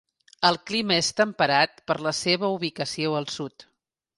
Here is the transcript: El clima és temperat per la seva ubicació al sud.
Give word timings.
El 0.47 0.55
clima 0.69 0.95
és 1.01 1.09
temperat 1.19 1.77
per 1.91 1.99
la 2.07 2.15
seva 2.23 2.51
ubicació 2.57 3.17
al 3.21 3.29
sud. 3.37 3.71